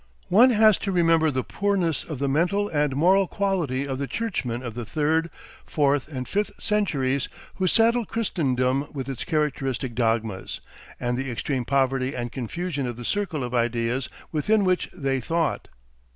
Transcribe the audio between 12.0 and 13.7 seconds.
and confusion of the circle of